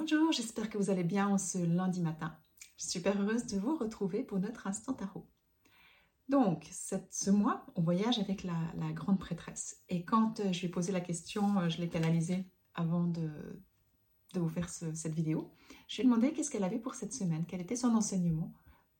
Bonjour, 0.00 0.32
j'espère 0.32 0.70
que 0.70 0.78
vous 0.78 0.88
allez 0.88 1.04
bien 1.04 1.36
ce 1.36 1.58
lundi 1.58 2.00
matin. 2.00 2.34
Je 2.78 2.84
suis 2.84 2.92
super 2.92 3.20
heureuse 3.20 3.44
de 3.44 3.58
vous 3.58 3.76
retrouver 3.76 4.22
pour 4.22 4.38
notre 4.38 4.66
instant 4.66 4.94
tarot. 4.94 5.28
Donc, 6.30 6.66
ce 6.72 7.30
mois, 7.30 7.66
on 7.74 7.82
voyage 7.82 8.18
avec 8.18 8.42
la, 8.42 8.92
grande 8.94 9.18
prêtresse. 9.18 9.82
Et 9.90 10.06
quand 10.06 10.40
euh, 10.40 10.54
je 10.54 10.60
lui 10.60 10.68
ai 10.68 10.70
posé 10.70 10.90
la 10.90 11.02
question, 11.02 11.58
euh, 11.58 11.68
je 11.68 11.82
l'ai 11.82 11.90
canalisée 11.90 12.46
avant 12.72 13.04
de, 13.04 13.28
vous 14.32 14.48
faire 14.48 14.70
cette 14.70 15.12
vidéo, 15.12 15.52
je 15.86 15.96
lui 15.96 16.04
ai 16.04 16.04
demandé 16.06 16.32
qu'est-ce 16.32 16.50
qu'elle 16.50 16.64
avait 16.64 16.78
pour 16.78 16.94
cette 16.94 17.12
semaine, 17.12 17.44
quel 17.46 17.60
était 17.60 17.76
son 17.76 17.94
enseignement 17.94 18.54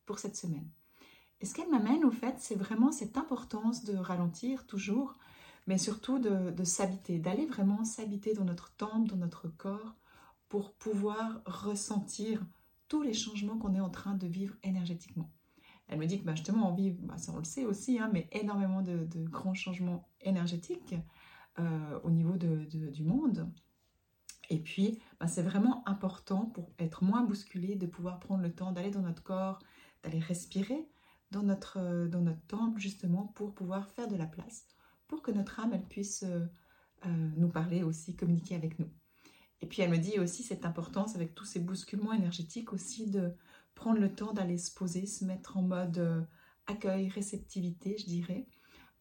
pour 0.05 0.19
cette 0.19 0.35
semaine. 0.35 0.69
Et 1.39 1.47
ce 1.47 1.55
qu'elle 1.55 1.71
m'amène, 1.71 2.05
au 2.05 2.11
fait, 2.11 2.35
c'est 2.37 2.53
vraiment 2.53 2.91
cette 2.91 3.17
importance 3.17 3.85
de 3.85 3.97
ralentir 3.97 4.67
toujours, 4.67 5.17
mais 5.65 5.79
surtout 5.79 6.19
de, 6.19 6.51
de 6.51 6.63
s'habiter, 6.63 7.17
d'aller 7.17 7.47
vraiment 7.47 7.85
s'habiter 7.85 8.35
dans 8.35 8.45
notre 8.45 8.75
temple, 8.75 9.09
dans 9.09 9.17
notre 9.17 9.47
corps, 9.47 9.95
pour 10.51 10.73
pouvoir 10.73 11.41
ressentir 11.45 12.45
tous 12.89 13.03
les 13.03 13.13
changements 13.13 13.57
qu'on 13.57 13.73
est 13.73 13.79
en 13.79 13.89
train 13.89 14.15
de 14.15 14.27
vivre 14.27 14.53
énergétiquement. 14.63 15.31
Elle 15.87 15.97
me 15.97 16.05
dit 16.05 16.19
que 16.19 16.25
bah, 16.25 16.35
justement, 16.35 16.69
on 16.69 16.75
vit, 16.75 16.91
bah, 16.91 17.17
ça 17.17 17.31
on 17.31 17.37
le 17.37 17.45
sait 17.45 17.63
aussi, 17.63 17.99
hein, 17.99 18.09
mais 18.11 18.27
énormément 18.33 18.81
de, 18.81 19.07
grands 19.29 19.53
changements 19.53 20.09
énergétiques 20.19 20.95
euh, 21.57 21.99
au 22.03 22.11
niveau 22.11 22.35
du 22.35 23.03
monde. 23.05 23.49
Et 24.49 24.59
puis, 24.59 24.99
bah, 25.21 25.27
c'est 25.29 25.41
vraiment 25.41 25.87
important 25.87 26.47
pour 26.47 26.69
être 26.79 27.05
moins 27.05 27.23
bousculé 27.23 27.75
de 27.75 27.85
pouvoir 27.85 28.19
prendre 28.19 28.43
le 28.43 28.53
temps 28.53 28.73
d'aller 28.73 28.91
dans 28.91 29.03
notre 29.03 29.23
corps, 29.23 29.59
d'aller 30.03 30.19
respirer 30.19 30.85
dans 31.31 31.43
notre, 31.43 31.79
notre 32.09 32.45
temple, 32.47 32.77
justement, 32.77 33.27
pour 33.35 33.53
pouvoir 33.53 33.89
faire 33.91 34.09
de 34.09 34.17
la 34.17 34.25
place, 34.25 34.65
pour 35.07 35.21
que 35.21 35.31
notre 35.31 35.61
âme, 35.61 35.81
puisse 35.87 36.23
euh, 36.23 36.45
euh, 37.05 37.29
nous 37.37 37.47
parler 37.47 37.83
aussi, 37.83 38.17
communiquer 38.17 38.55
avec 38.55 38.79
nous. 38.79 38.89
Et 39.61 39.67
puis 39.67 39.81
elle 39.81 39.91
me 39.91 39.97
dit 39.97 40.19
aussi 40.19 40.43
cette 40.43 40.65
importance 40.65 41.15
avec 41.15 41.35
tous 41.35 41.45
ces 41.45 41.59
bousculements 41.59 42.13
énergétiques 42.13 42.73
aussi 42.73 43.09
de 43.09 43.33
prendre 43.75 43.99
le 43.99 44.13
temps 44.13 44.33
d'aller 44.33 44.57
se 44.57 44.73
poser, 44.73 45.05
se 45.05 45.23
mettre 45.23 45.57
en 45.57 45.61
mode 45.61 45.97
euh, 45.97 46.21
accueil, 46.67 47.09
réceptivité, 47.09 47.97
je 47.97 48.05
dirais, 48.05 48.47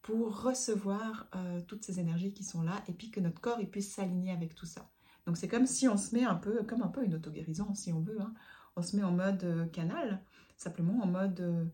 pour 0.03 0.43
recevoir 0.43 1.29
euh, 1.35 1.61
toutes 1.67 1.85
ces 1.85 1.99
énergies 1.99 2.33
qui 2.33 2.45
sont 2.45 2.63
là 2.63 2.83
et 2.89 2.93
puis 2.93 3.11
que 3.11 3.21
notre 3.21 3.41
corps 3.41 3.59
puisse 3.71 3.93
s'aligner 3.95 4.33
avec 4.33 4.55
tout 4.55 4.67
ça. 4.67 4.91
Donc 5.27 5.37
c'est 5.37 5.49
comme 5.49 5.67
si 5.67 5.89
on 5.89 5.97
se 5.97 6.15
met 6.15 6.25
un 6.25 6.35
peu, 6.35 6.63
comme 6.65 6.83
un 6.83 6.89
peu 6.89 7.05
une 7.05 7.15
auto-guérison 7.15 7.75
si 7.75 7.93
on 7.93 8.01
veut, 8.01 8.21
hein. 8.21 8.33
on 8.77 8.83
se 8.83 8.97
met 8.97 9.03
en 9.03 9.13
mode 9.13 9.45
euh, 9.45 9.67
canal, 9.67 10.23
simplement 10.57 11.03
en 11.03 11.07
mode, 11.07 11.71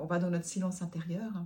on 0.00 0.06
va 0.06 0.18
dans 0.18 0.30
notre 0.30 0.46
silence 0.46 0.80
intérieur, 0.80 1.44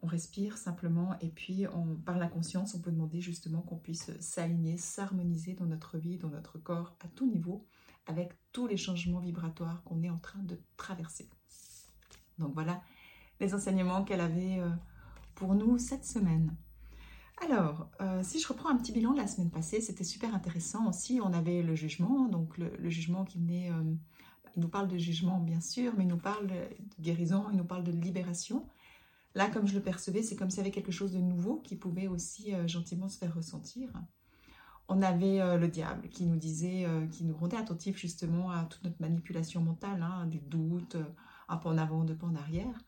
on 0.00 0.06
respire 0.06 0.56
simplement 0.56 1.18
et 1.20 1.28
puis 1.28 1.66
par 2.04 2.18
la 2.18 2.28
conscience, 2.28 2.74
on 2.74 2.80
peut 2.80 2.92
demander 2.92 3.20
justement 3.20 3.62
qu'on 3.62 3.76
puisse 3.76 4.10
s'aligner, 4.20 4.76
s'harmoniser 4.76 5.54
dans 5.54 5.66
notre 5.66 5.98
vie, 5.98 6.18
dans 6.18 6.28
notre 6.28 6.58
corps, 6.58 6.96
à 7.00 7.08
tout 7.08 7.26
niveau, 7.26 7.66
avec 8.06 8.32
tous 8.52 8.66
les 8.66 8.76
changements 8.76 9.18
vibratoires 9.18 9.82
qu'on 9.82 10.02
est 10.02 10.10
en 10.10 10.18
train 10.18 10.42
de 10.44 10.58
traverser. 10.76 11.28
Donc 12.38 12.54
voilà 12.54 12.80
les 13.40 13.54
enseignements 13.54 14.04
qu'elle 14.04 14.20
avait 14.20 14.58
euh, 14.58 14.68
pour 15.34 15.54
nous 15.54 15.78
cette 15.78 16.04
semaine. 16.04 16.54
Alors, 17.44 17.88
euh, 18.00 18.20
si 18.24 18.40
je 18.40 18.48
reprends 18.48 18.68
un 18.68 18.76
petit 18.76 18.92
bilan 18.92 19.12
de 19.12 19.18
la 19.18 19.28
semaine 19.28 19.50
passée, 19.50 19.80
c'était 19.80 20.04
super 20.04 20.34
intéressant 20.34 20.88
aussi. 20.88 21.20
On 21.22 21.32
avait 21.32 21.62
le 21.62 21.74
jugement, 21.76 22.26
donc 22.26 22.58
le, 22.58 22.90
jugement 22.90 23.24
qui 23.24 23.38
venait, 23.38 23.70
euh, 23.70 23.94
nous 24.56 24.68
parle 24.68 24.88
de 24.88 24.98
jugement 24.98 25.38
bien 25.38 25.60
sûr, 25.60 25.92
mais 25.96 26.02
il 26.02 26.08
nous 26.08 26.18
parle 26.18 26.48
de 26.48 26.56
guérison, 27.00 27.44
il 27.52 27.56
nous 27.56 27.64
parle 27.64 27.84
de 27.84 27.92
libération. 27.92 28.66
Là, 29.38 29.48
comme 29.48 29.68
je 29.68 29.74
le 29.74 29.80
percevais, 29.80 30.24
c'est 30.24 30.34
comme 30.34 30.50
s'il 30.50 30.58
y 30.58 30.60
avait 30.62 30.72
quelque 30.72 30.90
chose 30.90 31.12
de 31.12 31.20
nouveau 31.20 31.60
qui 31.60 31.76
pouvait 31.76 32.08
aussi 32.08 32.52
euh, 32.52 32.66
gentiment 32.66 33.08
se 33.08 33.18
faire 33.18 33.32
ressentir. 33.32 33.88
On 34.88 35.00
avait 35.00 35.40
euh, 35.40 35.58
le 35.58 35.68
diable 35.68 36.08
qui 36.08 36.26
nous 36.26 36.34
disait, 36.34 36.86
euh, 36.86 37.06
qui 37.06 37.24
nous 37.24 37.36
rendait 37.36 37.56
attentifs 37.56 37.98
justement 37.98 38.50
à 38.50 38.64
toute 38.64 38.82
notre 38.82 39.00
manipulation 39.00 39.60
mentale, 39.60 40.02
hein, 40.02 40.26
des 40.26 40.40
doutes, 40.40 40.96
un 41.48 41.56
pas 41.56 41.70
en 41.70 41.78
avant, 41.78 42.02
deux 42.02 42.16
pas 42.16 42.26
en 42.26 42.34
arrière. 42.34 42.82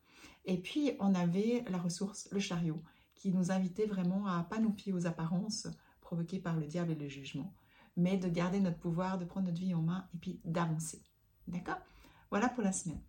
Et 0.45 0.59
puis, 0.59 0.91
on 0.99 1.15
avait 1.15 1.65
la 1.71 1.79
ressource, 1.79 2.29
le 2.33 2.41
chariot, 2.41 2.83
qui 3.15 3.31
nous 3.31 3.53
invitait 3.53 3.87
vraiment 3.87 4.27
à 4.27 4.43
pas 4.43 4.59
nous 4.59 4.73
fier 4.73 4.93
aux 4.93 5.07
apparences 5.07 5.69
provoquées 6.01 6.41
par 6.41 6.57
le 6.57 6.67
diable 6.67 6.91
et 6.91 6.97
le 6.97 7.07
jugement, 7.07 7.55
mais 7.97 8.17
de 8.17 8.29
garder 8.29 8.59
notre 8.59 8.79
pouvoir, 8.81 9.19
de 9.19 9.25
prendre 9.25 9.47
notre 9.47 9.61
vie 9.61 9.73
en 9.73 9.83
main 9.83 10.09
et 10.17 10.19
puis 10.19 10.41
d'avancer. 10.45 11.01
D'accord? 11.47 11.79
Voilà 12.29 12.49
pour 12.49 12.65
la 12.65 12.73
semaine. 12.73 13.01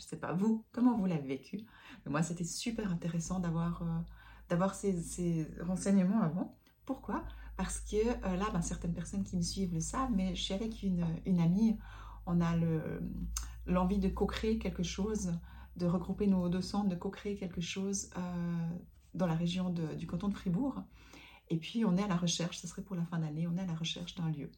Je 0.00 0.06
ne 0.06 0.08
sais 0.08 0.16
pas 0.16 0.32
vous, 0.32 0.64
comment 0.72 0.96
vous 0.96 1.04
l'avez 1.04 1.28
vécu? 1.28 1.58
Mais 2.04 2.10
moi, 2.10 2.22
c'était 2.22 2.44
super 2.44 2.90
intéressant 2.90 3.38
d'avoir 3.38 3.82
euh, 3.82 4.68
ces, 4.72 5.46
renseignements 5.60 6.22
avant. 6.22 6.56
Pourquoi? 6.86 7.22
Parce 7.58 7.80
que 7.80 7.96
euh, 7.96 8.36
là, 8.36 8.46
ben, 8.50 8.62
certaines 8.62 8.94
personnes 8.94 9.24
qui 9.24 9.36
me 9.36 9.42
suivent 9.42 9.74
le 9.74 9.80
savent, 9.80 10.10
mais 10.10 10.34
je 10.34 10.42
suis 10.42 10.54
avec 10.54 10.82
une, 10.82 11.38
amie, 11.38 11.76
on 12.24 12.40
a 12.40 12.56
l'envie 13.66 13.98
de 13.98 14.08
co-créer 14.08 14.58
quelque 14.58 14.82
chose, 14.82 15.32
de 15.76 15.84
regrouper 15.84 16.26
nos 16.26 16.48
deux 16.48 16.62
centres, 16.62 16.88
de 16.88 16.96
co-créer 16.96 17.36
quelque 17.36 17.60
chose 17.60 18.08
euh, 18.16 18.68
dans 19.12 19.26
la 19.26 19.34
région 19.34 19.68
du 19.68 20.06
canton 20.06 20.28
de 20.28 20.34
Fribourg. 20.34 20.82
Et 21.50 21.58
puis, 21.58 21.84
on 21.84 21.94
est 21.98 22.02
à 22.02 22.08
la 22.08 22.16
recherche, 22.16 22.58
ce 22.58 22.66
serait 22.66 22.82
pour 22.82 22.96
la 22.96 23.04
fin 23.04 23.18
d'année, 23.18 23.46
on 23.46 23.56
est 23.58 23.62
à 23.62 23.66
la 23.66 23.74
recherche 23.74 24.14
d'un 24.14 24.30
lieu. 24.30 24.50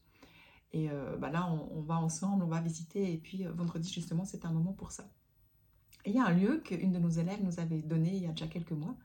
Et 0.71 0.89
ben 1.19 1.29
là, 1.29 1.51
on, 1.51 1.81
va 1.81 1.99
ensemble, 1.99 2.43
on 2.43 2.47
va 2.47 2.59
visiter. 2.59 3.13
Et 3.13 3.17
puis, 3.17 3.43
vendredi, 3.43 3.91
justement, 3.91 4.25
c'est 4.25 4.45
un 4.45 4.51
moment 4.51 4.73
pour 4.73 4.91
ça. 4.91 5.03
Il 6.05 6.13
y 6.13 6.19
a 6.19 6.25
un 6.25 6.33
lieu 6.33 6.59
qu'une 6.59 6.91
de 6.91 6.99
nos 6.99 7.09
élèves 7.09 7.43
nous 7.43 7.59
avait 7.59 7.81
donné 7.81 8.15
il 8.15 8.23
y 8.23 8.27
a 8.27 8.31
déjà 8.31 8.47
quelques 8.47 8.71
mois, 8.71 8.95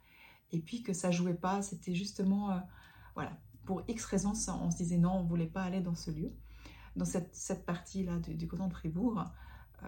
et 0.52 0.60
puis 0.60 0.82
que 0.82 0.92
ça 0.92 1.10
jouait 1.10 1.34
pas, 1.34 1.62
c'était 1.62 1.94
justement, 1.94 2.50
euh, 2.50 2.58
voilà, 3.14 3.38
pour 3.64 3.82
X 3.86 4.04
raisons, 4.06 4.32
on 4.32 4.70
se 4.70 4.76
disait 4.76 4.98
non, 4.98 5.12
on 5.12 5.24
voulait 5.24 5.46
pas 5.46 5.62
aller 5.62 5.80
dans 5.80 5.94
ce 5.94 6.10
lieu, 6.10 6.32
dans 6.96 7.04
cette, 7.04 7.64
partie-là 7.66 8.18
du, 8.18 8.34
du, 8.34 8.48
canton 8.48 8.68
de 8.68 8.72
Fribourg. 8.72 9.24
Euh, 9.82 9.86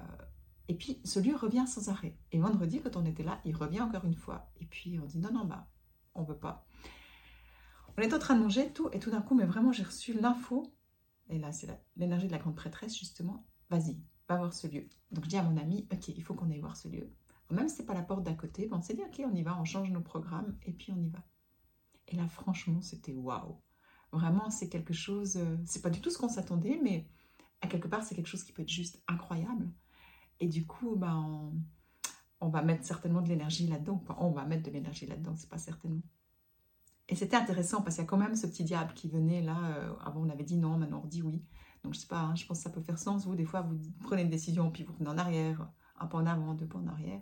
et 0.69 0.75
puis 0.75 1.01
ce 1.05 1.19
lieu 1.19 1.35
revient 1.35 1.67
sans 1.67 1.89
arrêt. 1.89 2.17
Et 2.31 2.39
vendredi, 2.39 2.81
quand 2.81 2.97
on 2.97 3.05
était 3.05 3.25
là, 3.25 3.41
il 3.45 3.57
revient 3.57 3.81
encore 3.81 4.05
une 4.05 4.15
fois. 4.15 4.53
Et 4.61 4.67
puis 4.67 5.01
on 5.01 5.07
dit 5.07 5.19
non, 5.19 5.33
non, 5.33 5.45
bah, 5.45 5.69
on 6.15 6.23
veut 6.23 6.39
pas. 6.39 6.67
On 7.97 8.03
est 8.03 8.15
en 8.15 8.19
train 8.19 8.37
de 8.37 8.43
manger 8.43 8.73
tout, 8.73 8.89
et 8.93 8.99
tout 8.99 9.11
d'un 9.11 9.21
coup, 9.21 9.35
mais 9.35 9.45
vraiment, 9.45 9.73
j'ai 9.73 9.83
reçu 9.83 10.13
l'info, 10.13 10.73
et 11.29 11.39
là, 11.39 11.53
c'est 11.53 11.69
l'énergie 11.97 12.27
de 12.27 12.33
la 12.33 12.39
grande 12.39 12.57
prêtresse, 12.57 12.97
justement, 12.97 13.47
vas-y, 13.69 13.99
voir 14.37 14.53
ce 14.53 14.67
lieu. 14.67 14.89
Donc 15.11 15.25
je 15.25 15.31
dis 15.31 15.37
à 15.37 15.43
mon 15.43 15.57
ami, 15.57 15.87
ok, 15.93 16.09
il 16.09 16.23
faut 16.23 16.35
qu'on 16.35 16.51
aille 16.51 16.61
voir 16.61 16.77
ce 16.77 16.89
lieu. 16.89 17.11
Même 17.51 17.69
si 17.69 17.77
c'est 17.77 17.87
pas 17.87 17.95
la 17.95 18.03
porte 18.03 18.23
d'à 18.23 18.35
côté, 18.35 18.69
on 18.71 18.81
s'est 18.81 18.95
dit, 18.95 19.03
ok, 19.03 19.23
on 19.31 19.35
y 19.35 19.43
va, 19.43 19.59
on 19.61 19.65
change 19.65 19.91
nos 19.91 20.01
programmes 20.01 20.57
et 20.63 20.73
puis 20.73 20.93
on 20.93 21.03
y 21.03 21.09
va. 21.09 21.19
Et 22.09 22.17
là, 22.17 22.29
franchement, 22.29 22.81
c'était 22.81 23.13
waouh. 23.13 23.57
Vraiment, 24.13 24.51
c'est 24.51 24.69
quelque 24.69 24.93
chose, 24.93 25.37
euh, 25.37 25.57
c'est 25.65 25.83
pas 25.83 25.91
du 25.91 26.01
tout 26.01 26.11
ce 26.11 26.19
qu'on 26.19 26.29
s'attendait, 26.29 26.81
mais 26.83 27.09
à 27.61 27.67
quelque 27.67 27.89
part, 27.89 28.03
c'est 28.03 28.15
quelque 28.15 28.27
chose 28.27 28.45
qui 28.45 28.53
peut 28.53 28.63
être 28.63 28.69
juste 28.69 29.03
incroyable. 29.09 29.71
Et 30.41 30.49
du 30.49 30.67
coup, 30.67 30.97
ben, 30.97 31.53
on, 32.41 32.49
va 32.49 32.63
mettre 32.63 32.85
certainement 32.85 33.21
de 33.21 33.29
l'énergie 33.29 33.67
là-dedans. 33.67 34.03
on 34.19 34.31
va 34.31 34.45
mettre 34.47 34.63
de 34.65 34.71
l'énergie 34.71 35.07
là-dedans, 35.07 35.35
c'est 35.37 35.49
pas 35.49 35.59
certainement. 35.59 36.03
Et 37.09 37.17
c'était 37.17 37.37
intéressant 37.37 37.83
parce 37.83 37.97
qu'il 37.97 38.05
y 38.05 38.07
a 38.07 38.09
quand 38.09 38.17
même 38.17 38.37
ce 38.37 38.47
petit 38.47 38.63
diable 38.63 38.95
qui 38.95 39.09
venait 39.09 39.43
là. 39.43 39.59
Euh, 39.75 39.93
avant, 40.05 40.21
on 40.21 40.31
avait 40.31 40.45
dit 40.45 40.57
non, 40.57 40.79
maintenant 40.79 41.03
on 41.05 41.09
dit 41.09 41.23
oui. 41.23 41.43
Donc, 41.85 41.95
je 41.95 42.01
sais 42.01 42.07
pas, 42.07 42.21
hein, 42.21 42.35
je 42.35 42.47
pense 42.47 42.59
que 42.59 42.65
ça 42.65 42.71
peut 42.71 42.81
faire 42.81 42.99
sens. 42.99 43.27
Vous, 43.27 43.35
des 43.35 43.45
fois, 43.45 43.63
vous 43.63 43.79
prenez 44.01 44.23
une 44.23 44.31
décision, 44.31 44.71
puis 44.71 44.85
vous 44.85 44.93
revenez 44.93 45.11
en 45.11 45.19
arrière, 45.19 45.71
un 45.99 46.07
pas 46.07 46.19
en 46.19 46.27
avant, 46.27 46.55
deux 46.55 46.67
pas 46.67 46.79
en 46.79 46.87
arrière. 46.87 47.21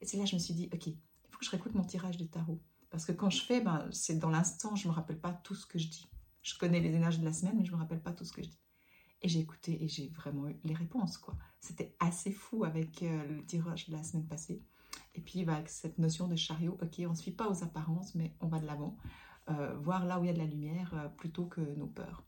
Et 0.00 0.06
c'est 0.06 0.16
là 0.16 0.24
que 0.24 0.30
je 0.30 0.36
me 0.36 0.40
suis 0.40 0.54
dit, 0.54 0.68
ok, 0.72 0.86
il 0.86 0.96
faut 1.30 1.38
que 1.38 1.44
je 1.44 1.50
réécoute 1.50 1.74
mon 1.74 1.84
tirage 1.84 2.16
de 2.16 2.24
tarot. 2.24 2.60
Parce 2.90 3.04
que 3.06 3.12
quand 3.12 3.30
je 3.30 3.42
fais, 3.42 3.60
ben, 3.60 3.88
c'est 3.90 4.18
dans 4.18 4.30
l'instant, 4.30 4.76
je 4.76 4.86
ne 4.86 4.92
me 4.92 4.96
rappelle 4.96 5.20
pas 5.20 5.32
tout 5.32 5.54
ce 5.54 5.66
que 5.66 5.78
je 5.78 5.88
dis. 5.88 6.06
Je 6.42 6.56
connais 6.58 6.80
les 6.80 6.94
énergies 6.94 7.20
de 7.20 7.24
la 7.24 7.32
semaine, 7.32 7.56
mais 7.56 7.64
je 7.64 7.70
ne 7.72 7.76
me 7.76 7.80
rappelle 7.80 8.02
pas 8.02 8.12
tout 8.12 8.24
ce 8.24 8.32
que 8.32 8.42
je 8.42 8.48
dis. 8.48 8.60
Et 9.22 9.28
j'ai 9.28 9.40
écouté 9.40 9.82
et 9.82 9.88
j'ai 9.88 10.08
vraiment 10.08 10.48
eu 10.48 10.60
les 10.64 10.74
réponses, 10.74 11.16
quoi. 11.16 11.36
C'était 11.58 11.96
assez 11.98 12.30
fou 12.30 12.64
avec 12.64 13.02
euh, 13.02 13.26
le 13.26 13.44
tirage 13.44 13.88
de 13.88 13.92
la 13.92 14.02
semaine 14.02 14.26
passée. 14.26 14.62
Et 15.14 15.20
puis, 15.20 15.44
ben, 15.44 15.54
avec 15.54 15.70
cette 15.70 15.98
notion 15.98 16.28
de 16.28 16.36
chariot, 16.36 16.76
ok, 16.82 17.02
on 17.06 17.12
ne 17.12 17.16
fie 17.16 17.30
pas 17.30 17.48
aux 17.48 17.64
apparences, 17.64 18.14
mais 18.14 18.36
on 18.40 18.48
va 18.48 18.60
de 18.60 18.66
l'avant. 18.66 18.96
Euh, 19.50 19.74
voir 19.78 20.04
là 20.04 20.20
où 20.20 20.24
il 20.24 20.28
y 20.28 20.30
a 20.30 20.32
de 20.32 20.38
la 20.38 20.46
lumière 20.46 20.92
euh, 20.94 21.08
plutôt 21.08 21.46
que 21.46 21.60
nos 21.76 21.86
peurs. 21.86 22.24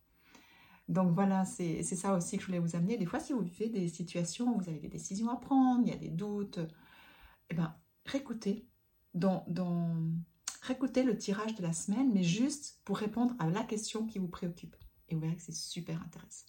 Donc 0.89 1.13
voilà, 1.15 1.45
c'est 1.45 1.83
ça 1.83 2.15
aussi 2.15 2.37
que 2.37 2.43
je 2.43 2.47
voulais 2.47 2.61
vous 2.61 2.77
amener. 2.77 2.97
Des 2.97 3.07
fois, 3.07 3.19
si 3.19 3.33
vous 3.33 3.41
vivez 3.41 3.69
des 3.69 3.89
situations 3.89 4.55
où 4.55 4.61
vous 4.61 4.69
avez 4.69 4.79
des 4.79 4.89
décisions 4.89 5.31
à 5.31 5.37
prendre, 5.37 5.83
il 5.85 5.89
y 5.89 5.93
a 5.93 5.99
des 5.99 6.11
doutes, 6.11 6.61
eh 7.51 7.55
bien, 7.55 7.75
réécoutez, 8.05 8.69
dans, 9.15 9.45
dans, 9.49 9.95
le 10.69 11.17
tirage 11.17 11.55
de 11.55 11.63
la 11.63 11.73
semaine, 11.73 12.13
mais 12.13 12.23
juste 12.23 12.81
pour 12.85 12.99
répondre 12.99 13.35
à 13.39 13.49
la 13.49 13.63
question 13.63 14.07
qui 14.07 14.19
vous 14.19 14.29
préoccupe. 14.29 14.77
Et 15.09 15.15
vous 15.15 15.21
verrez 15.21 15.37
que 15.37 15.43
c'est 15.43 15.55
super 15.55 16.01
intéressant. 16.03 16.47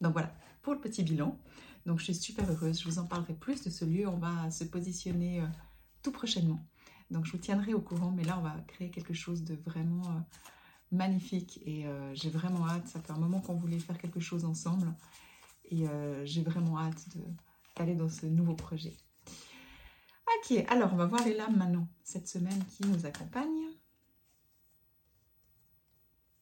Donc 0.00 0.12
voilà, 0.12 0.34
pour 0.62 0.74
le 0.74 0.80
petit 0.80 1.02
bilan. 1.02 1.38
Donc 1.86 1.98
je 1.98 2.04
suis 2.04 2.14
super 2.14 2.48
heureuse, 2.50 2.80
je 2.80 2.88
vous 2.88 2.98
en 2.98 3.06
parlerai 3.06 3.34
plus 3.34 3.62
de 3.62 3.70
ce 3.70 3.84
lieu. 3.84 4.08
On 4.08 4.18
va 4.18 4.50
se 4.50 4.64
positionner 4.64 5.40
euh, 5.40 5.46
tout 6.02 6.12
prochainement. 6.12 6.64
Donc 7.10 7.24
je 7.24 7.32
vous 7.32 7.38
tiendrai 7.38 7.74
au 7.74 7.80
courant, 7.80 8.10
mais 8.10 8.24
là 8.24 8.38
on 8.38 8.42
va 8.42 8.56
créer 8.66 8.90
quelque 8.90 9.14
chose 9.14 9.44
de 9.44 9.54
vraiment... 9.54 10.02
Euh, 10.10 10.20
magnifique 10.92 11.60
et 11.64 11.86
euh, 11.86 12.14
j'ai 12.14 12.30
vraiment 12.30 12.68
hâte. 12.68 12.86
Ça 12.86 13.00
fait 13.00 13.12
un 13.12 13.18
moment 13.18 13.40
qu'on 13.40 13.56
voulait 13.56 13.78
faire 13.78 13.98
quelque 13.98 14.20
chose 14.20 14.44
ensemble 14.44 14.94
et 15.64 15.88
euh, 15.88 16.24
j'ai 16.24 16.42
vraiment 16.42 16.78
hâte 16.78 17.06
d'aller 17.76 17.94
dans 17.94 18.08
ce 18.08 18.26
nouveau 18.26 18.54
projet. 18.54 18.96
Ok, 20.38 20.64
alors 20.68 20.92
on 20.92 20.96
va 20.96 21.06
voir 21.06 21.24
les 21.24 21.34
lames 21.34 21.56
maintenant 21.56 21.88
cette 22.04 22.28
semaine 22.28 22.64
qui 22.66 22.86
nous 22.86 23.06
accompagnent. 23.06 23.70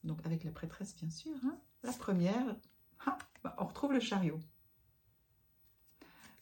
Donc 0.03 0.19
avec 0.25 0.43
la 0.43 0.51
prêtresse 0.51 0.95
bien 0.95 1.09
sûr. 1.09 1.33
Hein. 1.45 1.57
La 1.83 1.93
première, 1.93 2.55
bah, 3.43 3.55
On 3.59 3.65
retrouve 3.65 3.93
le 3.93 3.99
chariot. 3.99 4.39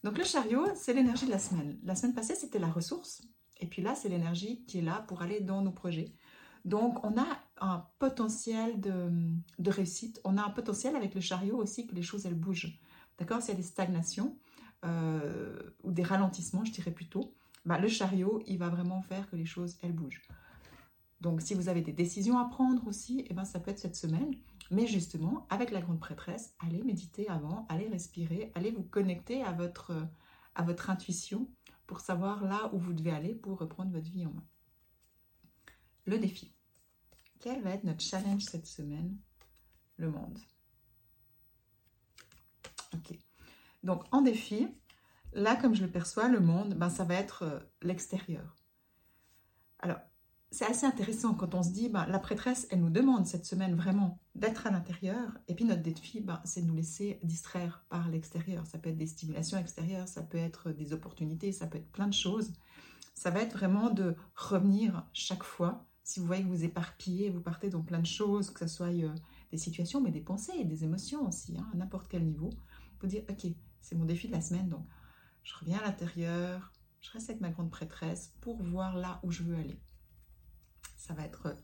Donc 0.04 0.18
le 0.18 0.24
chariot, 0.24 0.66
c'est 0.76 0.94
l'énergie 0.94 1.26
de 1.26 1.32
la 1.32 1.40
semaine. 1.40 1.78
La 1.84 1.96
semaine 1.96 2.16
passée, 2.16 2.36
c'était 2.36 2.60
la 2.60 2.70
ressource. 2.70 3.22
Et 3.60 3.68
puis 3.68 3.82
là, 3.82 3.96
c'est 3.96 4.10
l'énergie 4.10 4.64
qui 4.66 4.80
est 4.80 4.82
là 4.82 5.04
pour 5.08 5.22
aller 5.22 5.42
dans 5.42 5.62
nos 5.62 5.72
projets. 5.72 6.14
Donc 6.66 7.04
on 7.04 7.18
a 7.18 7.38
un 7.62 7.86
potentiel 8.00 8.80
de, 8.80 9.70
réussite. 9.70 10.20
On 10.24 10.38
a 10.38 10.44
un 10.44 10.50
potentiel 10.50 10.96
avec 10.96 11.16
le 11.16 11.22
chariot 11.22 11.58
aussi 11.58 11.88
que 11.88 11.96
les 11.96 12.02
choses, 12.02 12.26
elles 12.26 12.40
bougent. 12.40 12.80
D'accord? 13.18 13.42
S'il 13.42 13.54
y 13.54 13.58
a 13.58 13.58
des 13.58 13.64
stagnations 13.64 14.38
euh, 14.86 15.60
ou 15.84 15.92
des 15.92 16.04
ralentissements, 16.04 16.64
je 16.64 16.72
dirais 16.72 16.92
plutôt, 16.92 17.34
bah, 17.66 17.78
le 17.80 17.88
chariot, 17.88 18.42
il 18.48 18.58
va 18.58 18.70
vraiment 18.70 19.02
faire 19.02 19.30
que 19.30 19.36
les 19.36 19.46
choses, 19.46 19.78
elles 19.82 19.94
bougent. 19.94 20.22
Donc 21.22 21.42
si 21.42 21.54
vous 21.54 21.68
avez 21.68 21.82
des 21.82 21.92
décisions 21.92 22.40
à 22.40 22.46
prendre 22.46 22.88
aussi, 22.88 23.26
eh 23.30 23.34
ben, 23.34 23.44
ça 23.44 23.60
peut 23.60 23.72
être 23.72 23.80
cette 23.80 23.96
semaine. 23.96 24.36
Mais 24.72 24.88
justement, 24.88 25.48
avec 25.50 25.72
la 25.72 25.82
grande 25.82 26.00
prêtresse, 26.00 26.54
allez 26.60 26.82
méditer 26.84 27.28
avant, 27.28 27.66
allez 27.70 27.88
respirer, 27.88 28.52
allez 28.56 28.72
vous 28.72 28.84
connecter 28.84 29.44
à 29.44 29.52
votre, 29.52 29.94
à 30.56 30.64
votre 30.64 30.90
intuition 30.90 31.50
pour 31.88 32.00
savoir 32.00 32.44
là 32.44 32.70
où 32.74 32.80
vous 32.80 32.94
devez 32.94 33.12
aller 33.12 33.34
pour 33.34 33.58
reprendre 33.58 33.92
votre 33.92 34.10
vie 34.10 34.26
en 34.26 34.32
main. 34.32 34.46
Le 36.06 36.20
défi. 36.20 36.54
Quel 37.40 37.62
va 37.62 37.72
être 37.72 37.84
notre 37.84 38.02
challenge 38.02 38.44
cette 38.44 38.66
semaine? 38.68 39.18
Le 39.98 40.12
monde. 40.12 40.38
Ok. 42.94 43.18
Donc 43.84 44.04
en 44.12 44.22
défi, 44.22 44.68
là 45.34 45.56
comme 45.56 45.76
je 45.76 45.84
le 45.84 45.92
perçois, 45.92 46.28
le 46.28 46.40
monde, 46.40 46.74
ben, 46.74 46.90
ça 46.90 47.04
va 47.04 47.16
être 47.16 47.44
euh, 47.44 47.60
l'extérieur. 47.82 48.56
Alors, 49.80 50.00
c'est 50.52 50.66
assez 50.66 50.86
intéressant 50.86 51.36
quand 51.36 51.54
on 51.54 51.62
se 51.62 51.70
dit, 51.70 51.90
bah, 51.90 52.08
la 52.10 52.20
prêtresse, 52.20 52.68
elle 52.72 52.82
nous 52.82 52.90
demande 52.90 53.28
cette 53.28 53.46
semaine 53.46 53.76
vraiment 53.76 54.20
d'être 54.34 54.66
à 54.66 54.72
l'intérieur, 54.72 55.38
et 55.48 55.54
puis 55.54 55.64
notre 55.64 55.84
défi, 55.84 56.22
bah, 56.22 56.42
c'est 56.44 56.62
de 56.62 56.66
nous 56.66 56.76
laisser 56.76 57.20
distraire 57.24 57.86
par 57.90 58.10
l'extérieur. 58.10 58.66
Ça 58.66 58.80
peut 58.80 58.90
être 58.90 58.98
des 58.98 59.08
stimulations 59.08 59.60
extérieures, 59.60 60.08
ça 60.08 60.24
peut 60.24 60.40
être 60.40 60.72
des 60.72 60.92
opportunités, 60.92 61.52
ça 61.52 61.68
peut 61.68 61.78
être 61.78 61.92
plein 61.92 62.08
de 62.08 62.14
choses. 62.14 62.52
Ça 63.14 63.30
va 63.30 63.42
être 63.42 63.54
vraiment 63.54 63.90
de 63.90 64.16
revenir 64.36 65.06
chaque 65.14 65.44
fois. 65.44 65.86
Si 66.10 66.20
vous 66.20 66.26
voyez 66.26 66.44
que 66.44 66.50
vous 66.50 66.64
éparpillez, 66.64 67.30
vous 67.30 67.40
partez 67.40 67.70
dans 67.70 67.84
plein 67.84 68.00
de 68.00 68.06
choses, 68.08 68.50
que 68.50 68.62
ce 68.62 68.68
soit 68.68 68.88
euh, 68.88 69.14
des 69.52 69.58
situations, 69.58 70.02
mais 70.02 70.10
des 70.10 70.22
pensées 70.22 70.64
des 70.64 70.84
émotions 70.84 71.28
aussi, 71.28 71.56
hein, 71.56 71.70
à 71.72 71.78
n'importe 71.78 72.08
quel 72.10 72.26
niveau, 72.26 72.50
vous 73.00 73.08
dire, 73.08 73.24
ok, 73.30 73.46
c'est 73.80 73.96
mon 73.96 74.06
défi 74.06 74.28
de 74.28 74.34
la 74.34 74.42
semaine, 74.42 74.70
donc 74.70 74.88
je 75.44 75.54
reviens 75.56 75.78
à 75.78 75.84
l'intérieur, 75.84 76.74
je 77.00 77.12
reste 77.12 77.30
avec 77.30 77.42
ma 77.42 77.52
grande 77.52 77.70
prêtresse 77.70 78.34
pour 78.42 78.62
voir 78.64 78.96
là 78.96 79.20
où 79.22 79.30
je 79.30 79.44
veux 79.44 79.56
aller 79.56 79.80
ça 81.10 81.14
va 81.14 81.26
être 81.26 81.56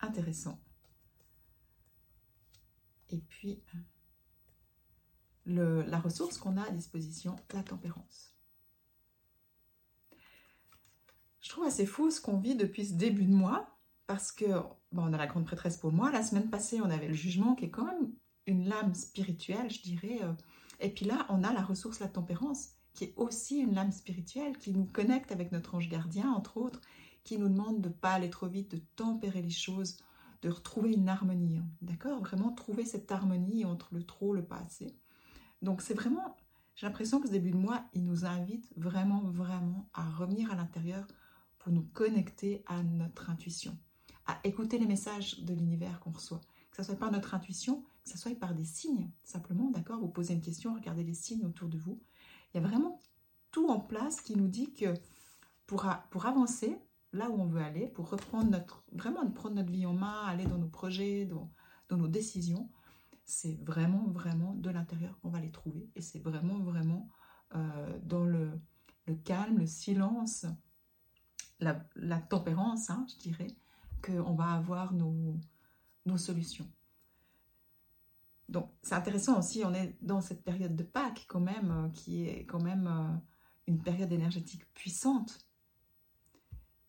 intéressant. 0.00 0.60
Et 3.08 3.18
puis, 3.18 3.62
la 5.46 6.00
ressource 6.00 6.38
qu'on 6.38 6.56
a 6.56 6.64
à 6.64 6.70
disposition, 6.70 7.36
la 7.52 7.62
tempérance. 7.62 8.34
Je 11.40 11.48
trouve 11.48 11.64
assez 11.64 11.86
fou 11.86 12.10
ce 12.10 12.20
qu'on 12.20 12.38
vit 12.38 12.56
depuis 12.56 12.86
ce 12.86 12.94
début 12.94 13.24
de 13.24 13.32
mois, 13.32 13.69
parce 14.10 14.32
que, 14.32 14.44
bon, 14.90 15.04
on 15.04 15.12
a 15.12 15.16
la 15.16 15.28
grande 15.28 15.44
prêtresse 15.44 15.76
pour 15.76 15.92
moi, 15.92 16.10
la 16.10 16.24
semaine 16.24 16.50
passée, 16.50 16.80
on 16.80 16.90
avait 16.90 17.06
le 17.06 17.14
jugement 17.14 17.54
qui 17.54 17.66
est 17.66 17.70
quand 17.70 17.84
même 17.84 18.10
une 18.46 18.68
lame 18.68 18.92
spirituelle, 18.92 19.70
je 19.70 19.82
dirais. 19.82 20.18
Euh, 20.22 20.32
et 20.80 20.88
puis 20.88 21.06
là, 21.06 21.26
on 21.28 21.44
a 21.44 21.52
la 21.52 21.62
ressource, 21.62 22.00
la 22.00 22.08
tempérance, 22.08 22.70
qui 22.92 23.04
est 23.04 23.14
aussi 23.14 23.58
une 23.60 23.72
lame 23.72 23.92
spirituelle, 23.92 24.58
qui 24.58 24.72
nous 24.72 24.84
connecte 24.84 25.30
avec 25.30 25.52
notre 25.52 25.76
ange 25.76 25.88
gardien, 25.88 26.28
entre 26.32 26.56
autres, 26.56 26.80
qui 27.22 27.38
nous 27.38 27.48
demande 27.48 27.82
de 27.82 27.88
ne 27.88 27.94
pas 27.94 28.10
aller 28.14 28.30
trop 28.30 28.48
vite, 28.48 28.72
de 28.72 28.82
tempérer 28.96 29.42
les 29.42 29.48
choses, 29.48 29.98
de 30.42 30.50
retrouver 30.50 30.94
une 30.94 31.08
harmonie. 31.08 31.58
Hein. 31.58 31.68
D'accord? 31.80 32.18
Vraiment 32.18 32.50
trouver 32.50 32.84
cette 32.84 33.12
harmonie 33.12 33.64
entre 33.64 33.94
le 33.94 34.02
trop, 34.02 34.34
le 34.34 34.44
pas 34.44 34.58
assez. 34.58 34.92
Donc 35.62 35.82
c'est 35.82 35.94
vraiment, 35.94 36.36
j'ai 36.74 36.88
l'impression 36.88 37.20
que 37.20 37.28
ce 37.28 37.32
début 37.32 37.52
de 37.52 37.58
mois, 37.58 37.84
il 37.94 38.04
nous 38.04 38.24
invite 38.24 38.72
vraiment, 38.76 39.20
vraiment 39.20 39.88
à 39.94 40.10
revenir 40.10 40.50
à 40.50 40.56
l'intérieur 40.56 41.06
pour 41.60 41.70
nous 41.72 41.84
connecter 41.92 42.64
à 42.66 42.82
notre 42.82 43.30
intuition, 43.30 43.78
à 44.26 44.38
écouter 44.44 44.78
les 44.78 44.86
messages 44.86 45.40
de 45.40 45.54
l'univers 45.54 46.00
qu'on 46.00 46.10
reçoit. 46.10 46.40
Que 46.70 46.76
ce 46.76 46.84
soit 46.84 46.96
par 46.96 47.10
notre 47.10 47.34
intuition, 47.34 47.82
que 48.04 48.10
ce 48.10 48.18
soit 48.18 48.38
par 48.38 48.54
des 48.54 48.64
signes, 48.64 49.10
simplement, 49.24 49.70
d'accord 49.70 50.00
Vous 50.00 50.08
posez 50.08 50.34
une 50.34 50.40
question, 50.40 50.74
regardez 50.74 51.02
les 51.02 51.14
signes 51.14 51.44
autour 51.44 51.68
de 51.68 51.78
vous. 51.78 52.00
Il 52.52 52.60
y 52.60 52.64
a 52.64 52.66
vraiment 52.66 53.00
tout 53.50 53.68
en 53.68 53.80
place 53.80 54.20
qui 54.20 54.36
nous 54.36 54.48
dit 54.48 54.72
que 54.72 54.94
pour, 55.66 55.86
pour 56.10 56.26
avancer, 56.26 56.80
là 57.12 57.30
où 57.30 57.40
on 57.40 57.46
veut 57.46 57.60
aller, 57.60 57.86
pour 57.88 58.10
reprendre 58.10 58.50
notre, 58.50 58.84
vraiment 58.92 59.28
prendre 59.30 59.56
notre 59.56 59.70
vie 59.70 59.86
en 59.86 59.94
main, 59.94 60.24
aller 60.26 60.46
dans 60.46 60.58
nos 60.58 60.68
projets, 60.68 61.26
dans, 61.26 61.50
nos 61.90 62.08
décisions, 62.08 62.70
c'est 63.24 63.58
vraiment, 63.64 64.06
vraiment 64.08 64.54
de 64.54 64.70
l'intérieur 64.70 65.18
qu'on 65.20 65.28
va 65.28 65.40
les 65.40 65.50
trouver. 65.50 65.88
Et 65.96 66.02
c'est 66.02 66.20
vraiment, 66.20 66.58
vraiment 66.60 67.08
euh, 67.56 67.98
dans 68.04 68.24
le, 68.24 68.60
calme, 69.24 69.58
le 69.58 69.66
silence, 69.66 70.46
la, 71.58 71.74
tempérance, 72.20 72.90
hein, 72.90 73.06
je 73.08 73.18
dirais, 73.18 73.48
qu'on 74.00 74.34
va 74.34 74.52
avoir 74.52 74.92
nos, 74.92 75.38
solutions. 76.16 76.68
Donc, 78.48 78.68
c'est 78.82 78.96
intéressant 78.96 79.38
aussi, 79.38 79.62
on 79.64 79.72
est 79.72 79.96
dans 80.02 80.20
cette 80.20 80.42
période 80.42 80.74
de 80.74 80.82
Pâques 80.82 81.24
quand 81.28 81.40
même, 81.40 81.70
euh, 81.70 81.88
qui 81.90 82.26
est 82.26 82.44
quand 82.46 82.60
même 82.60 82.88
euh, 82.88 83.16
une 83.68 83.80
période 83.80 84.12
énergétique 84.12 84.64
puissante 84.74 85.46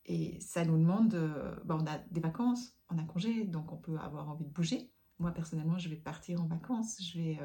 et 0.06 0.40
ça 0.42 0.66
nous 0.66 0.78
demande, 0.78 1.16
bah, 1.64 1.78
on 1.80 1.86
a 1.86 2.00
des 2.10 2.20
vacances, 2.20 2.76
on 2.90 2.98
a 2.98 3.04
congé, 3.04 3.46
donc 3.46 3.72
on 3.72 3.78
peut 3.78 4.00
avoir 4.00 4.28
envie 4.28 4.44
de 4.44 4.50
bouger. 4.50 4.90
Moi, 5.20 5.32
personnellement, 5.32 5.78
je 5.78 5.88
vais 5.88 5.96
partir 5.96 6.42
en 6.42 6.48
vacances. 6.48 6.98
Je 7.00 7.20
vais, 7.20 7.40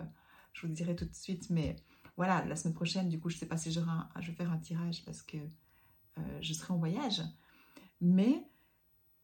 je 0.54 0.62
vous 0.62 0.68
le 0.68 0.72
dirai 0.72 0.96
tout 0.96 1.04
de 1.04 1.14
suite, 1.14 1.50
mais 1.50 1.76
voilà, 2.16 2.42
la 2.46 2.56
semaine 2.56 2.72
prochaine, 2.72 3.10
du 3.10 3.20
coup, 3.20 3.28
je 3.28 3.36
ne 3.36 3.40
sais 3.40 3.46
pas 3.46 3.58
si 3.58 3.70
je, 3.70 3.78
vais 3.80 4.32
faire 4.32 4.50
un 4.50 4.58
tirage 4.58 5.04
parce 5.04 5.22
que 5.22 5.36
je 6.40 6.52
serai 6.54 6.72
en 6.72 6.78
voyage. 6.78 7.22
Mais 8.00 8.42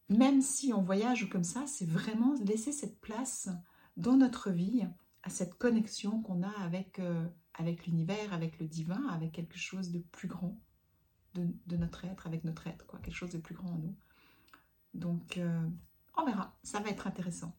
même 0.09 0.41
si 0.41 0.73
on 0.73 0.81
voyage 0.81 1.29
comme 1.29 1.43
ça, 1.43 1.65
c'est 1.67 1.89
vraiment 1.89 2.35
laisser 2.45 2.71
cette 2.71 2.99
place 2.99 3.49
dans 3.97 4.17
notre 4.17 4.51
vie 4.51 4.85
à 5.23 5.29
cette 5.29 5.55
connexion 5.55 6.21
qu'on 6.21 6.43
a 6.43 6.51
avec, 6.61 6.99
euh, 6.99 7.25
avec 7.53 7.87
l'univers, 7.87 8.33
avec 8.33 8.59
le 8.59 8.67
divin, 8.67 9.07
avec 9.07 9.31
quelque 9.31 9.57
chose 9.57 9.91
de 9.91 9.99
plus 9.99 10.27
grand 10.27 10.57
de, 11.35 11.77
notre 11.77 12.05
être 12.05 12.27
avec 12.27 12.43
notre 12.43 12.67
être, 12.67 12.85
quoi, 12.85 12.99
quelque 12.99 13.15
chose 13.15 13.31
de 13.31 13.39
plus 13.39 13.55
grand 13.55 13.69
en 13.69 13.77
nous. 13.77 13.95
Donc, 14.93 15.37
euh, 15.37 15.67
on 16.15 16.25
verra, 16.25 16.55
ça 16.63 16.79
va 16.79 16.89
être 16.89 17.07
intéressant. 17.07 17.55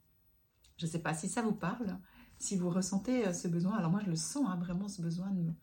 Je 0.76 0.87
ne 0.87 0.91
sais 0.91 1.00
pas 1.00 1.14
si 1.14 1.29
ça 1.29 1.43
vous 1.43 1.55
parle, 1.55 1.99
si 2.38 2.56
vous 2.56 2.70
ressentez 2.70 3.26
euh, 3.26 3.32
ce 3.32 3.48
besoin. 3.48 3.77
Alors 3.77 3.91
moi, 3.91 4.01
je 4.05 4.10
le 4.10 4.17
sens, 4.17 4.46
hein, 4.48 4.56
vraiment, 4.56 4.89
ce 4.89 5.03
besoin 5.03 5.31
de 5.31 5.41
me, 5.41 5.55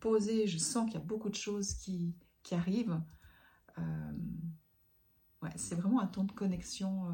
poser. 0.00 0.48
Je 0.48 0.58
sens 0.58 0.86
qu'il 0.86 0.94
y 0.94 1.02
a 1.02 1.06
beaucoup 1.06 1.30
de 1.30 1.36
choses 1.36 1.74
qui, 1.74 2.16
qui 2.42 2.54
arrivent. 2.54 3.00
Ouais, 5.42 5.50
c'est 5.56 5.74
vraiment 5.74 6.00
un 6.00 6.06
temps 6.06 6.24
de 6.24 6.32
connexion 6.32 7.08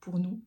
pour 0.00 0.18
nous. 0.18 0.42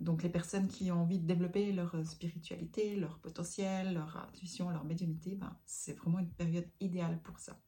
Donc 0.00 0.22
les 0.22 0.30
personnes 0.30 0.68
qui 0.68 0.90
ont 0.90 1.02
envie 1.02 1.18
de 1.18 1.26
développer 1.26 1.72
leur 1.72 1.94
spiritualité, 2.06 2.96
leur 2.96 3.18
potentiel, 3.18 3.94
leur 3.94 4.16
intuition, 4.16 4.70
leur 4.70 4.84
médiumnité, 4.84 5.36
ben, 5.36 5.56
c'est 5.66 5.92
vraiment 5.94 6.18
une 6.20 6.30
période 6.30 6.68
idéale 6.80 7.20
pour 7.22 7.38
ça. 7.38 7.60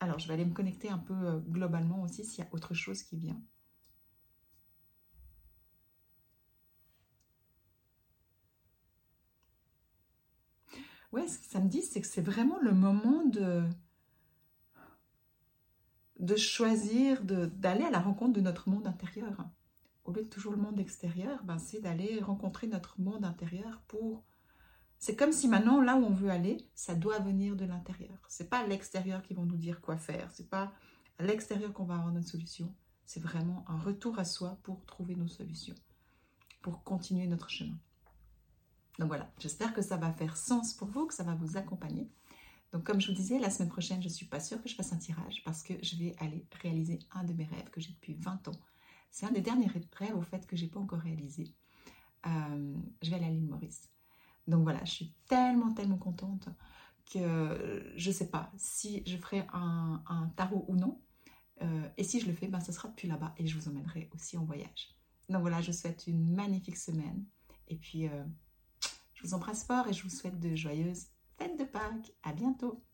Alors, 0.00 0.18
je 0.18 0.28
vais 0.28 0.34
aller 0.34 0.44
me 0.46 0.54
connecter 0.54 0.88
un 0.90 0.98
peu 0.98 1.14
euh, 1.14 1.38
globalement 1.38 2.02
aussi 2.02 2.24
s'il 2.24 2.44
y 2.44 2.46
a 2.46 2.50
autre 2.54 2.74
chose 2.74 3.02
qui 3.02 3.16
vient. 3.18 3.40
Ouais, 11.12 11.26
ce 11.28 11.38
que 11.38 11.46
ça 11.46 11.60
me 11.60 11.68
dit, 11.68 11.82
c'est 11.82 12.00
que 12.00 12.06
c'est 12.06 12.20
vraiment 12.22 12.58
le 12.60 12.72
moment 12.72 13.24
de, 13.24 13.62
de 16.18 16.36
choisir 16.36 17.22
d'aller 17.22 17.84
à 17.84 17.90
la 17.90 18.00
rencontre 18.00 18.32
de 18.32 18.40
notre 18.40 18.68
monde 18.68 18.86
intérieur. 18.86 19.36
Au 20.04 20.12
lieu 20.12 20.22
de 20.22 20.28
toujours 20.28 20.52
le 20.52 20.58
monde 20.58 20.78
extérieur, 20.78 21.42
ben, 21.44 21.58
c'est 21.58 21.80
d'aller 21.80 22.20
rencontrer 22.20 22.66
notre 22.66 23.00
monde 23.00 23.24
intérieur 23.24 23.82
pour 23.88 24.24
c'est 24.98 25.16
comme 25.16 25.32
si 25.32 25.46
maintenant, 25.46 25.80
là 25.80 25.96
où 25.96 26.04
on 26.04 26.12
veut 26.12 26.30
aller, 26.30 26.56
ça 26.74 26.94
doit 26.94 27.18
venir 27.18 27.54
de 27.56 27.64
l'intérieur. 27.64 28.18
C'est 28.28 28.48
pas 28.48 28.66
l'extérieur 28.66 29.22
qui 29.22 29.34
vont 29.34 29.44
nous 29.44 29.56
dire 29.56 29.80
quoi 29.80 29.98
faire. 29.98 30.30
C'est 30.32 30.48
pas 30.48 30.72
à 31.18 31.24
l'extérieur 31.24 31.72
qu'on 31.72 31.84
va 31.84 31.96
avoir 31.96 32.12
notre 32.12 32.28
solution. 32.28 32.74
C'est 33.04 33.22
vraiment 33.22 33.64
un 33.68 33.78
retour 33.78 34.18
à 34.18 34.24
soi 34.24 34.58
pour 34.62 34.84
trouver 34.86 35.14
nos 35.14 35.28
solutions, 35.28 35.74
pour 36.62 36.82
continuer 36.82 37.26
notre 37.26 37.50
chemin. 37.50 37.78
Donc 38.98 39.08
voilà, 39.08 39.30
j'espère 39.38 39.74
que 39.74 39.82
ça 39.82 39.96
va 39.96 40.10
faire 40.12 40.36
sens 40.36 40.72
pour 40.72 40.88
vous, 40.88 41.06
que 41.06 41.14
ça 41.14 41.22
va 41.22 41.34
vous 41.34 41.56
accompagner. 41.56 42.10
Donc 42.72 42.84
comme 42.84 43.00
je 43.00 43.08
vous 43.08 43.14
disais, 43.14 43.38
la 43.38 43.50
semaine 43.50 43.68
prochaine, 43.68 44.02
je 44.02 44.08
ne 44.08 44.12
suis 44.12 44.26
pas 44.26 44.40
sûre 44.40 44.62
que 44.62 44.68
je 44.68 44.74
fasse 44.74 44.92
un 44.92 44.98
tirage 44.98 45.42
parce 45.44 45.62
que 45.62 45.74
je 45.82 45.96
vais 45.96 46.14
aller 46.18 46.46
réaliser 46.62 46.98
un 47.12 47.24
de 47.24 47.32
mes 47.32 47.44
rêves 47.44 47.70
que 47.70 47.80
j'ai 47.80 47.92
depuis 47.92 48.14
20 48.14 48.48
ans. 48.48 48.60
C'est 49.10 49.26
un 49.26 49.32
des 49.32 49.40
derniers 49.40 49.68
rêves 49.92 50.16
au 50.16 50.22
fait 50.22 50.46
que 50.46 50.56
je 50.56 50.64
n'ai 50.64 50.70
pas 50.70 50.80
encore 50.80 50.98
réalisé. 50.98 51.54
Euh, 52.26 52.74
je 53.02 53.10
vais 53.10 53.16
aller 53.16 53.26
à 53.26 53.30
l'île 53.30 53.46
Maurice. 53.46 53.88
Donc 54.46 54.62
voilà, 54.62 54.84
je 54.84 54.90
suis 54.90 55.14
tellement, 55.26 55.72
tellement 55.72 55.98
contente 55.98 56.48
que 57.10 57.92
je 57.96 58.08
ne 58.08 58.14
sais 58.14 58.30
pas 58.30 58.52
si 58.56 59.02
je 59.06 59.16
ferai 59.16 59.46
un, 59.52 60.32
tarot 60.36 60.64
ou 60.68 60.76
non. 60.76 61.00
Euh, 61.62 61.88
et 61.96 62.04
si 62.04 62.20
je 62.20 62.26
le 62.26 62.32
fais, 62.32 62.48
ben, 62.48 62.60
ce 62.60 62.72
sera 62.72 62.88
depuis 62.88 63.08
là-bas 63.08 63.34
et 63.38 63.46
je 63.46 63.58
vous 63.58 63.68
emmènerai 63.68 64.10
aussi 64.14 64.36
en 64.36 64.44
voyage. 64.44 64.94
Donc 65.28 65.40
voilà, 65.40 65.60
je 65.60 65.70
vous 65.70 65.76
souhaite 65.76 66.06
une 66.06 66.34
magnifique 66.34 66.76
semaine. 66.76 67.24
Et 67.68 67.76
puis, 67.76 68.08
euh, 68.08 68.24
Je 69.14 69.22
vous 69.22 69.34
embrasse 69.34 69.64
fort 69.64 69.88
et 69.88 69.94
je 69.94 70.02
vous 70.02 70.10
souhaite 70.10 70.38
de 70.38 70.54
joyeuses 70.54 71.06
fêtes 71.38 71.58
de 71.58 71.64
Pâques. 71.64 72.14
À 72.22 72.32
bientôt 72.32 72.85